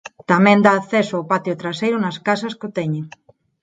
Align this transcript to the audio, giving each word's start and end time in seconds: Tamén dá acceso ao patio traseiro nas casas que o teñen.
Tamén 0.31 0.63
dá 0.65 0.71
acceso 0.75 1.13
ao 1.15 1.27
patio 1.31 1.59
traseiro 1.61 1.97
nas 1.99 2.17
casas 2.27 2.53
que 2.57 2.65
o 2.69 2.73
teñen. 2.77 3.05